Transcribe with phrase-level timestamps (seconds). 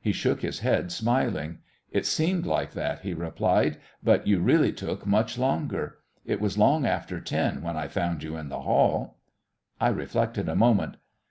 [0.00, 1.58] He shook his head, smiling.
[1.90, 5.98] "It seemed like that," he replied, "but you really took much longer.
[6.24, 9.18] It was long after ten when I found you in the hall."
[9.78, 10.96] I reflected a moment.